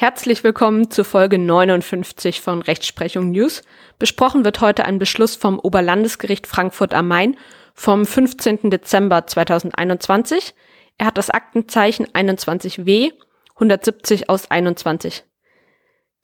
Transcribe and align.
Herzlich 0.00 0.42
willkommen 0.44 0.90
zu 0.90 1.04
Folge 1.04 1.36
59 1.36 2.40
von 2.40 2.62
Rechtsprechung 2.62 3.32
News. 3.32 3.60
Besprochen 3.98 4.46
wird 4.46 4.62
heute 4.62 4.86
ein 4.86 4.98
Beschluss 4.98 5.36
vom 5.36 5.58
Oberlandesgericht 5.58 6.46
Frankfurt 6.46 6.94
am 6.94 7.06
Main 7.06 7.36
vom 7.74 8.06
15. 8.06 8.70
Dezember 8.70 9.26
2021. 9.26 10.54
Er 10.96 11.04
hat 11.04 11.18
das 11.18 11.28
Aktenzeichen 11.28 12.06
21w 12.06 13.12
170 13.56 14.30
aus 14.30 14.50
21. 14.50 15.22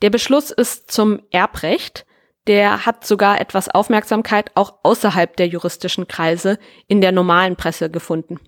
Der 0.00 0.08
Beschluss 0.08 0.50
ist 0.50 0.90
zum 0.90 1.20
Erbrecht. 1.30 2.06
Der 2.46 2.86
hat 2.86 3.06
sogar 3.06 3.42
etwas 3.42 3.68
Aufmerksamkeit 3.68 4.52
auch 4.54 4.78
außerhalb 4.84 5.36
der 5.36 5.48
juristischen 5.48 6.08
Kreise 6.08 6.58
in 6.88 7.02
der 7.02 7.12
normalen 7.12 7.56
Presse 7.56 7.90
gefunden. 7.90 8.40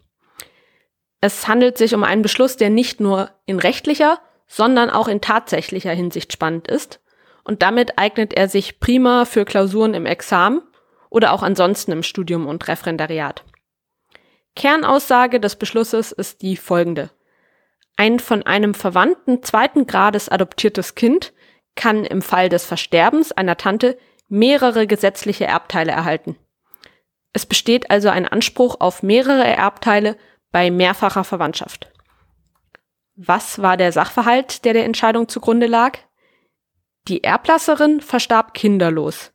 Es 1.20 1.46
handelt 1.48 1.76
sich 1.76 1.94
um 1.94 2.02
einen 2.02 2.22
Beschluss, 2.22 2.56
der 2.56 2.70
nicht 2.70 2.98
nur 2.98 3.28
in 3.44 3.58
rechtlicher, 3.58 4.22
sondern 4.48 4.90
auch 4.90 5.06
in 5.08 5.20
tatsächlicher 5.20 5.92
Hinsicht 5.92 6.32
spannend 6.32 6.68
ist. 6.68 7.00
Und 7.44 7.62
damit 7.62 7.98
eignet 7.98 8.34
er 8.34 8.48
sich 8.48 8.80
prima 8.80 9.24
für 9.24 9.44
Klausuren 9.44 9.94
im 9.94 10.06
Examen 10.06 10.62
oder 11.10 11.32
auch 11.32 11.42
ansonsten 11.42 11.92
im 11.92 12.02
Studium 12.02 12.46
und 12.46 12.66
Referendariat. 12.66 13.44
Kernaussage 14.56 15.38
des 15.38 15.56
Beschlusses 15.56 16.12
ist 16.12 16.42
die 16.42 16.56
folgende. 16.56 17.10
Ein 17.96 18.18
von 18.18 18.42
einem 18.44 18.74
Verwandten 18.74 19.42
zweiten 19.42 19.86
Grades 19.86 20.28
adoptiertes 20.28 20.94
Kind 20.94 21.32
kann 21.74 22.04
im 22.04 22.22
Fall 22.22 22.48
des 22.48 22.64
Versterbens 22.64 23.32
einer 23.32 23.56
Tante 23.56 23.98
mehrere 24.28 24.86
gesetzliche 24.86 25.46
Erbteile 25.46 25.92
erhalten. 25.92 26.36
Es 27.32 27.46
besteht 27.46 27.90
also 27.90 28.08
ein 28.08 28.26
Anspruch 28.26 28.76
auf 28.80 29.02
mehrere 29.02 29.46
Erbteile 29.46 30.16
bei 30.50 30.70
mehrfacher 30.70 31.24
Verwandtschaft. 31.24 31.90
Was 33.20 33.60
war 33.60 33.76
der 33.76 33.90
Sachverhalt, 33.90 34.64
der 34.64 34.74
der 34.74 34.84
Entscheidung 34.84 35.26
zugrunde 35.26 35.66
lag? 35.66 35.98
Die 37.08 37.24
Erblasserin 37.24 38.00
verstarb 38.00 38.54
kinderlos. 38.54 39.32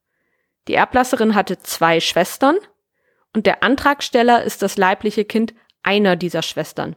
Die 0.70 0.76
Erblasserin 0.76 1.36
hatte 1.36 1.60
zwei 1.60 2.00
Schwestern 2.00 2.56
und 3.34 3.46
der 3.46 3.62
Antragsteller 3.62 4.42
ist 4.44 4.62
das 4.62 4.78
leibliche 4.78 5.26
Kind 5.26 5.54
einer 5.84 6.16
dieser 6.16 6.44
Schwestern. 6.44 6.96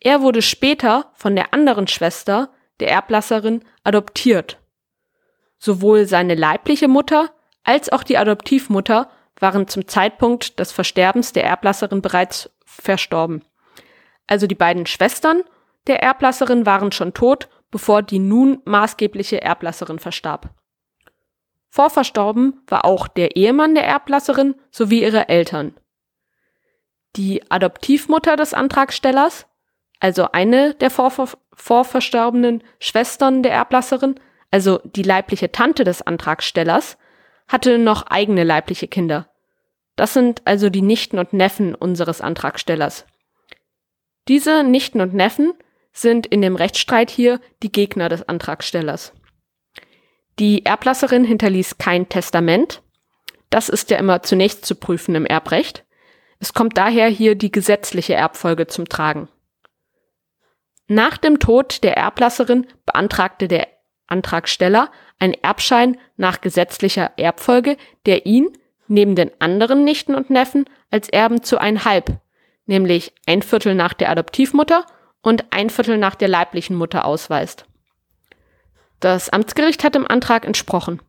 Er 0.00 0.22
wurde 0.22 0.42
später 0.42 1.12
von 1.14 1.36
der 1.36 1.54
anderen 1.54 1.86
Schwester, 1.86 2.52
der 2.80 2.90
Erblasserin, 2.90 3.62
adoptiert. 3.84 4.58
Sowohl 5.60 6.06
seine 6.06 6.34
leibliche 6.34 6.88
Mutter 6.88 7.30
als 7.62 7.92
auch 7.92 8.02
die 8.02 8.18
Adoptivmutter 8.18 9.08
waren 9.38 9.68
zum 9.68 9.86
Zeitpunkt 9.86 10.58
des 10.58 10.72
Versterbens 10.72 11.32
der 11.32 11.44
Erblasserin 11.44 12.02
bereits 12.02 12.50
verstorben. 12.64 13.44
Also 14.26 14.48
die 14.48 14.56
beiden 14.56 14.86
Schwestern 14.86 15.44
der 15.86 16.02
Erblasserin 16.02 16.66
waren 16.66 16.92
schon 16.92 17.14
tot, 17.14 17.48
bevor 17.70 18.02
die 18.02 18.18
nun 18.18 18.60
maßgebliche 18.64 19.42
Erblasserin 19.42 19.98
verstarb. 19.98 20.50
Vorverstorben 21.68 22.62
war 22.66 22.84
auch 22.84 23.06
der 23.06 23.36
Ehemann 23.36 23.74
der 23.74 23.86
Erblasserin 23.86 24.54
sowie 24.70 25.02
ihre 25.02 25.28
Eltern. 25.28 25.74
Die 27.16 27.50
Adoptivmutter 27.50 28.36
des 28.36 28.54
Antragstellers, 28.54 29.46
also 30.00 30.28
eine 30.32 30.74
der 30.74 30.90
vorver 30.90 31.28
vorverstorbenen 31.52 32.62
Schwestern 32.78 33.42
der 33.42 33.52
Erblasserin, 33.52 34.20
also 34.50 34.80
die 34.84 35.02
leibliche 35.02 35.52
Tante 35.52 35.84
des 35.84 36.02
Antragstellers, 36.02 36.98
hatte 37.48 37.78
noch 37.78 38.06
eigene 38.06 38.44
leibliche 38.44 38.88
Kinder. 38.88 39.28
Das 39.96 40.12
sind 40.12 40.42
also 40.44 40.68
die 40.68 40.82
Nichten 40.82 41.18
und 41.18 41.32
Neffen 41.32 41.74
unseres 41.74 42.20
Antragstellers. 42.20 43.06
Diese 44.28 44.64
Nichten 44.64 45.00
und 45.00 45.14
Neffen 45.14 45.54
sind 45.96 46.26
in 46.26 46.42
dem 46.42 46.56
Rechtsstreit 46.56 47.10
hier 47.10 47.40
die 47.62 47.72
Gegner 47.72 48.08
des 48.08 48.28
Antragstellers. 48.28 49.12
Die 50.38 50.64
Erblasserin 50.66 51.24
hinterließ 51.24 51.78
kein 51.78 52.08
Testament. 52.08 52.82
Das 53.48 53.68
ist 53.68 53.90
ja 53.90 53.96
immer 53.96 54.22
zunächst 54.22 54.66
zu 54.66 54.74
prüfen 54.74 55.14
im 55.14 55.24
Erbrecht. 55.24 55.84
Es 56.38 56.52
kommt 56.52 56.76
daher 56.76 57.08
hier 57.08 57.34
die 57.34 57.50
gesetzliche 57.50 58.14
Erbfolge 58.14 58.66
zum 58.66 58.88
Tragen. 58.88 59.28
Nach 60.86 61.16
dem 61.16 61.38
Tod 61.40 61.82
der 61.82 61.96
Erblasserin 61.96 62.66
beantragte 62.84 63.48
der 63.48 63.66
Antragsteller 64.06 64.90
einen 65.18 65.34
Erbschein 65.34 65.98
nach 66.16 66.42
gesetzlicher 66.42 67.12
Erbfolge, 67.16 67.78
der 68.04 68.26
ihn, 68.26 68.50
neben 68.86 69.16
den 69.16 69.30
anderen 69.40 69.82
Nichten 69.82 70.14
und 70.14 70.28
Neffen, 70.28 70.66
als 70.90 71.08
Erben 71.08 71.42
zu 71.42 71.58
ein 71.58 71.84
Halb, 71.84 72.20
nämlich 72.66 73.14
ein 73.26 73.42
Viertel 73.42 73.74
nach 73.74 73.94
der 73.94 74.10
Adoptivmutter 74.10 74.84
und 75.26 75.46
ein 75.50 75.70
Viertel 75.70 75.98
nach 75.98 76.14
der 76.14 76.28
leiblichen 76.28 76.76
Mutter 76.76 77.04
ausweist. 77.04 77.66
Das 79.00 79.28
Amtsgericht 79.28 79.82
hat 79.82 79.96
dem 79.96 80.06
Antrag 80.06 80.44
entsprochen. 80.44 81.02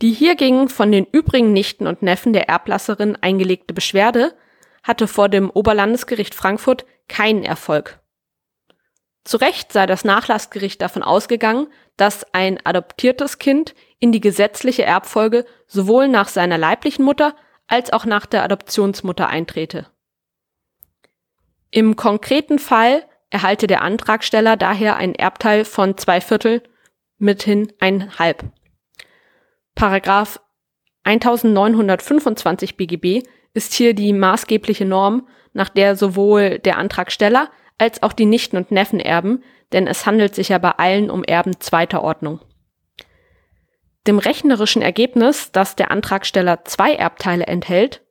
Die 0.00 0.12
hiergegen 0.12 0.68
von 0.68 0.92
den 0.92 1.04
übrigen 1.04 1.52
Nichten 1.52 1.88
und 1.88 2.02
Neffen 2.02 2.32
der 2.32 2.48
Erblasserin 2.48 3.18
eingelegte 3.20 3.74
Beschwerde 3.74 4.36
hatte 4.84 5.08
vor 5.08 5.28
dem 5.28 5.50
Oberlandesgericht 5.50 6.32
Frankfurt 6.32 6.86
keinen 7.08 7.42
Erfolg. 7.42 7.98
Zu 9.24 9.38
Recht 9.38 9.72
sei 9.72 9.86
das 9.86 10.04
Nachlassgericht 10.04 10.80
davon 10.80 11.02
ausgegangen, 11.02 11.66
dass 11.96 12.24
ein 12.32 12.64
adoptiertes 12.64 13.40
Kind 13.40 13.74
in 13.98 14.12
die 14.12 14.20
gesetzliche 14.20 14.84
Erbfolge 14.84 15.44
sowohl 15.66 16.06
nach 16.06 16.28
seiner 16.28 16.56
leiblichen 16.56 17.04
Mutter 17.04 17.34
als 17.66 17.92
auch 17.92 18.04
nach 18.04 18.26
der 18.26 18.44
Adoptionsmutter 18.44 19.28
eintrete. 19.28 19.88
Im 21.70 21.96
konkreten 21.96 22.58
Fall 22.58 23.04
erhalte 23.30 23.66
der 23.66 23.82
Antragsteller 23.82 24.56
daher 24.56 24.96
einen 24.96 25.14
Erbteil 25.14 25.64
von 25.64 25.96
zwei 25.96 26.20
Viertel, 26.20 26.62
mithin 27.18 27.72
ein 27.78 28.18
Halb. 28.18 28.44
Paragraph 29.74 30.40
1925 31.04 32.76
BGB 32.76 33.22
ist 33.54 33.72
hier 33.72 33.94
die 33.94 34.12
maßgebliche 34.12 34.84
Norm, 34.84 35.28
nach 35.52 35.68
der 35.68 35.96
sowohl 35.96 36.58
der 36.58 36.78
Antragsteller 36.78 37.50
als 37.78 38.02
auch 38.02 38.12
die 38.12 38.26
Nichten 38.26 38.56
und 38.56 38.70
Neffen 38.70 39.00
erben, 39.00 39.42
denn 39.72 39.86
es 39.86 40.06
handelt 40.06 40.34
sich 40.34 40.50
ja 40.50 40.58
bei 40.58 40.72
allen 40.72 41.10
um 41.10 41.24
Erben 41.24 41.60
zweiter 41.60 42.02
Ordnung. 42.02 42.40
Dem 44.06 44.18
rechnerischen 44.18 44.82
Ergebnis, 44.82 45.52
dass 45.52 45.76
der 45.76 45.90
Antragsteller 45.90 46.64
zwei 46.64 46.94
Erbteile 46.94 47.46
enthält, 47.46 48.02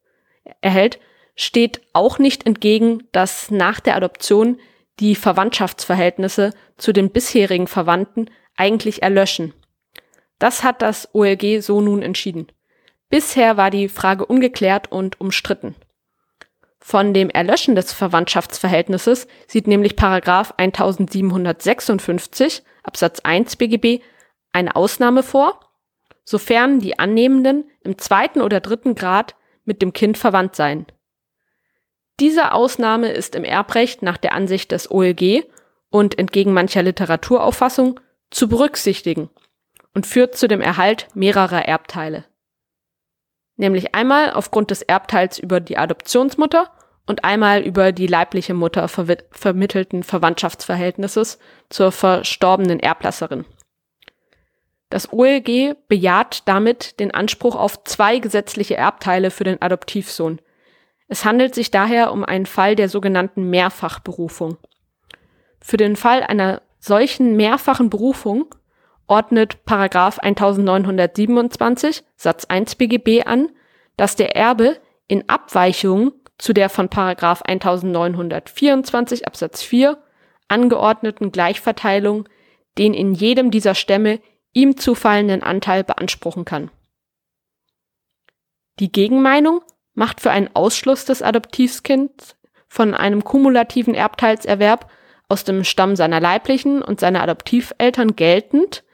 erhält, 0.62 1.00
steht 1.40 1.82
auch 1.94 2.20
nicht 2.20 2.46
entgegen, 2.46 3.08
dass 3.14 3.50
nach 3.50 3.80
der 3.80 3.96
Adoption 3.96 4.60
die 5.00 5.16
Verwandtschaftsverhältnisse 5.16 6.52
zu 6.78 6.92
den 6.92 7.12
bisherigen 7.12 7.68
Verwandten 7.68 8.30
eigentlich 8.58 9.04
erlöschen. 9.04 9.54
Das 10.38 10.64
hat 10.64 10.82
das 10.82 11.08
OLG 11.14 11.62
so 11.62 11.80
nun 11.80 12.02
entschieden. 12.02 12.52
Bisher 13.10 13.56
war 13.56 13.72
die 13.72 13.88
Frage 13.88 14.26
ungeklärt 14.26 14.92
und 14.92 15.22
umstritten. 15.22 15.76
Von 16.82 17.14
dem 17.14 17.30
Erlöschen 17.30 17.76
des 17.76 17.94
Verwandtschaftsverhältnisses 17.94 19.26
sieht 19.48 19.68
nämlich 19.68 19.96
Paragraph 19.96 20.54
1756 20.58 22.64
Absatz 22.84 23.22
1 23.22 23.56
BGB 23.56 24.02
eine 24.52 24.76
Ausnahme 24.76 25.24
vor, 25.24 25.62
sofern 26.26 26.82
die 26.82 27.00
Annehmenden 27.00 27.64
im 27.82 27.98
zweiten 27.98 28.42
oder 28.42 28.60
dritten 28.60 28.96
Grad 28.96 29.36
mit 29.64 29.82
dem 29.82 29.94
Kind 29.94 30.18
verwandt 30.18 30.58
seien. 30.58 30.86
Diese 32.20 32.52
Ausnahme 32.52 33.12
ist 33.12 33.36
im 33.36 33.44
Erbrecht 33.44 34.02
nach 34.02 34.18
der 34.18 34.34
Ansicht 34.34 34.72
des 34.72 34.92
OLG 34.92 35.46
und 35.90 36.20
entgegen 36.20 36.54
mancher 36.54 36.84
Literaturauffassung 36.84 38.00
zu 38.30 38.50
berücksichtigen 38.50 39.30
und 39.94 40.06
führt 40.06 40.36
zu 40.36 40.48
dem 40.48 40.62
Erhalt 40.62 41.08
mehrerer 41.14 41.66
Erbteile. 41.66 42.26
Nämlich 43.56 43.96
einmal 43.96 44.34
aufgrund 44.34 44.72
des 44.72 44.82
Erbteils 44.82 45.40
über 45.40 45.60
die 45.60 45.78
Adoptionsmutter 45.78 46.72
und 47.08 47.24
einmal 47.24 47.62
über 47.62 47.92
die 47.92 48.08
leibliche 48.08 48.54
Mutter 48.54 48.88
ver 48.88 49.18
vermittelten 49.32 50.04
Verwandtschaftsverhältnisses 50.04 51.40
zur 51.70 51.92
verstorbenen 51.92 52.80
Erblasserin. 52.80 53.46
Das 54.90 55.12
OLG 55.12 55.76
bejaht 55.88 56.48
damit 56.48 57.00
den 57.00 57.14
Anspruch 57.14 57.56
auf 57.56 57.84
zwei 57.84 58.20
gesetzliche 58.20 58.76
Erbteile 58.76 59.32
für 59.32 59.44
den 59.44 59.62
Adoptivsohn, 59.62 60.40
es 61.10 61.26
handelt 61.26 61.56
sich 61.56 61.72
daher 61.72 62.14
um 62.14 62.24
einen 62.24 62.46
Fall 62.46 62.76
der 62.76 62.88
sogenannten 62.88 63.50
Mehrfachberufung. 63.50 64.58
Für 65.60 65.78
den 65.78 65.96
Fall 65.96 66.24
einer 66.24 66.62
solchen 66.80 67.36
mehrfachen 67.36 67.90
Berufung 67.90 68.54
ordnet 69.08 69.66
Paragraph 69.66 70.20
1927 70.20 72.04
Satz 72.16 72.46
1 72.46 72.76
BGB 72.76 73.26
an, 73.26 73.50
dass 73.98 74.16
der 74.16 74.36
Erbe 74.36 74.78
in 75.08 75.28
Abweichung 75.28 76.14
zu 76.38 76.54
der 76.54 76.70
von 76.70 76.90
Paragraph 76.90 77.42
1924 77.42 79.28
Absatz 79.28 79.64
4 79.64 79.98
angeordneten 80.48 81.32
Gleichverteilung 81.32 82.30
den 82.78 82.94
in 82.94 83.14
jedem 83.14 83.52
dieser 83.52 83.76
Stämme 83.76 84.20
ihm 84.54 84.78
zufallenden 84.78 85.44
Anteil 85.44 85.84
beanspruchen 85.84 86.46
kann. 86.46 86.72
Die 88.80 88.92
Gegenmeinung 88.92 89.62
macht 90.00 90.22
für 90.22 90.32
einen 90.32 90.50
Ausschluss 90.56 91.04
des 91.04 91.22
Adoptivkinds 91.22 92.38
von 92.70 92.94
einem 92.94 93.26
kumulativen 93.26 93.94
Erbteilserwerb 93.94 94.90
aus 95.28 95.44
dem 95.44 95.66
Stamm 95.66 95.98
seiner 95.98 96.22
leiblichen 96.22 96.82
und 96.82 97.02
seiner 97.02 97.22
Adoptiveltern 97.22 98.16
geltend, 98.16 98.86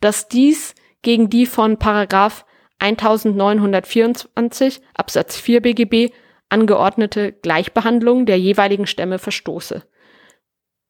dass 0.00 0.26
dies 0.26 0.74
gegen 1.02 1.28
die 1.28 1.44
von 1.44 1.78
Paragraph 1.78 2.46
1924 2.78 4.80
Absatz 4.94 5.36
4 5.36 5.60
BGB 5.60 6.14
angeordnete 6.48 7.32
Gleichbehandlung 7.32 8.24
der 8.24 8.38
jeweiligen 8.38 8.86
Stämme 8.86 9.18
verstoße. 9.18 9.82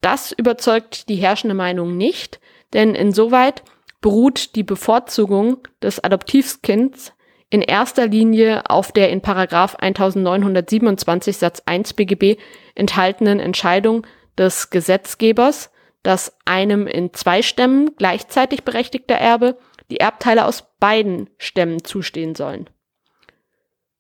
Das 0.00 0.30
überzeugt 0.30 1.08
die 1.08 1.16
herrschende 1.16 1.54
Meinung 1.54 1.96
nicht, 1.96 2.38
denn 2.74 2.94
insoweit 2.94 3.64
beruht 4.00 4.54
die 4.54 4.62
Bevorzugung 4.62 5.66
des 5.82 6.04
Adoptivkinds 6.04 7.12
in 7.50 7.62
erster 7.62 8.06
Linie 8.06 8.68
auf 8.68 8.92
der 8.92 9.10
in 9.10 9.20
Paragraph 9.20 9.76
1927 9.76 11.36
Satz 11.36 11.62
1 11.66 11.94
BGB 11.94 12.38
enthaltenen 12.74 13.40
Entscheidung 13.40 14.06
des 14.36 14.70
Gesetzgebers, 14.70 15.70
dass 16.02 16.36
einem 16.44 16.86
in 16.86 17.12
zwei 17.14 17.42
Stämmen 17.42 17.96
gleichzeitig 17.96 18.64
berechtigter 18.64 19.14
Erbe 19.14 19.56
die 19.90 20.00
Erbteile 20.00 20.46
aus 20.46 20.64
beiden 20.80 21.30
Stämmen 21.38 21.84
zustehen 21.84 22.34
sollen. 22.34 22.68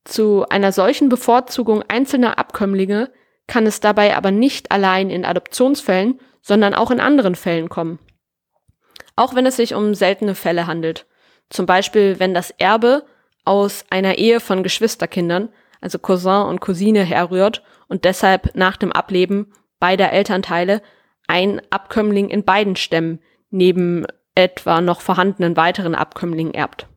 Zu 0.04 0.46
einer 0.48 0.72
solchen 0.72 1.08
Bevorzugung 1.08 1.82
einzelner 1.88 2.38
Abkömmlinge 2.38 3.10
kann 3.46 3.66
es 3.66 3.80
dabei 3.80 4.16
aber 4.16 4.30
nicht 4.30 4.70
allein 4.70 5.10
in 5.10 5.24
Adoptionsfällen, 5.24 6.20
sondern 6.42 6.74
auch 6.74 6.90
in 6.90 7.00
anderen 7.00 7.34
Fällen 7.34 7.68
kommen. 7.68 7.98
Auch 9.16 9.34
wenn 9.34 9.46
es 9.46 9.56
sich 9.56 9.74
um 9.74 9.94
seltene 9.94 10.34
Fälle 10.34 10.66
handelt. 10.66 11.06
Zum 11.48 11.66
Beispiel, 11.66 12.18
wenn 12.18 12.34
das 12.34 12.50
Erbe 12.50 13.04
aus 13.44 13.84
einer 13.90 14.16
Ehe 14.16 14.40
von 14.40 14.62
Geschwisterkindern, 14.62 15.48
also 15.80 15.98
Cousin 15.98 16.46
und 16.46 16.60
Cousine 16.60 17.02
herrührt 17.02 17.62
und 17.88 18.04
deshalb 18.04 18.54
nach 18.54 18.76
dem 18.76 18.92
Ableben 18.92 19.52
beider 19.80 20.12
Elternteile 20.12 20.82
ein 21.26 21.60
Abkömmling 21.70 22.28
in 22.28 22.44
beiden 22.44 22.76
Stämmen 22.76 23.20
neben 23.50 24.06
etwa 24.34 24.80
noch 24.80 25.00
vorhandenen 25.00 25.56
weiteren 25.56 25.94
Abkömmlingen 25.94 26.54
erbt. 26.54 26.88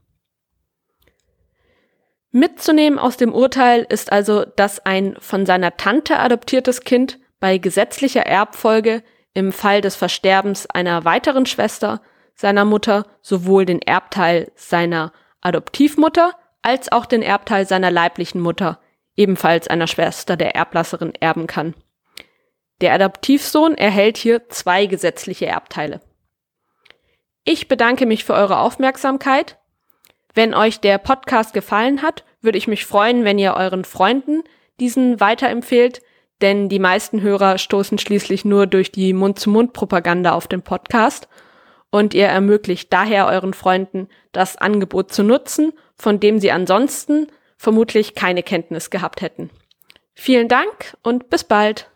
Mitzunehmen 2.31 2.99
aus 2.99 3.17
dem 3.17 3.33
Urteil 3.33 3.85
ist 3.89 4.11
also, 4.11 4.45
dass 4.45 4.85
ein 4.85 5.15
von 5.19 5.45
seiner 5.45 5.77
Tante 5.77 6.19
adoptiertes 6.19 6.81
Kind 6.81 7.19
bei 7.39 7.57
gesetzlicher 7.57 8.25
Erbfolge 8.25 9.03
im 9.33 9.51
Fall 9.51 9.81
des 9.81 9.95
Versterbens 9.95 10.69
einer 10.69 11.05
weiteren 11.05 11.45
Schwester 11.45 12.01
seiner 12.35 12.65
Mutter 12.65 13.05
sowohl 13.21 13.65
den 13.65 13.81
Erbteil 13.81 14.51
seiner 14.55 15.13
Adoptivmutter 15.47 16.33
als 16.61 16.91
auch 16.91 17.05
den 17.05 17.21
Erbteil 17.21 17.65
seiner 17.65 17.89
leiblichen 17.89 18.41
Mutter, 18.41 18.79
ebenfalls 19.15 19.67
einer 19.67 19.88
Schwester 19.88 20.35
der 20.35 20.55
Erblasserin, 20.55 21.13
erben 21.15 21.47
kann. 21.47 21.73
Der 22.81 22.94
Adoptivsohn 22.94 23.75
erhält 23.75 24.17
hier 24.17 24.49
zwei 24.49 24.85
gesetzliche 24.85 25.47
Erbteile. 25.47 26.01
Ich 27.44 27.67
bedanke 27.67 28.05
mich 28.05 28.25
für 28.25 28.33
eure 28.33 28.59
Aufmerksamkeit. 28.59 29.57
Wenn 30.33 30.53
euch 30.53 30.81
der 30.81 30.97
Podcast 30.97 31.53
gefallen 31.53 32.01
hat, 32.01 32.25
würde 32.41 32.57
ich 32.57 32.67
mich 32.67 32.85
freuen, 32.85 33.23
wenn 33.23 33.39
ihr 33.39 33.55
euren 33.55 33.85
Freunden 33.85 34.44
diesen 34.79 35.19
weiterempfehlt, 35.19 36.01
denn 36.41 36.69
die 36.69 36.77
meisten 36.77 37.21
Hörer 37.21 37.57
stoßen 37.57 37.97
schließlich 37.97 38.45
nur 38.45 38.67
durch 38.67 38.91
die 38.91 39.13
Mund-zu-Mund-Propaganda 39.13 40.33
auf 40.33 40.47
den 40.47 40.61
Podcast 40.61 41.27
und 41.97 42.13
ihr 42.13 42.27
ermöglicht 42.27 42.94
daher 42.94 43.27
euren 43.27 43.53
Freunden 43.53 44.07
das 44.31 44.55
Angebot 44.55 45.11
zu 45.11 45.23
nutzen, 45.23 45.73
von 45.95 46.19
dem 46.19 46.39
sie 46.39 46.51
ansonsten 46.51 47.27
vermutlich 47.57 48.15
keine 48.15 48.44
Kenntnis 48.44 48.89
gehabt 48.89 49.21
hätten. 49.21 49.49
Vielen 50.13 50.47
Dank 50.47 50.95
und 51.03 51.29
bis 51.29 51.44
bald. 51.44 51.89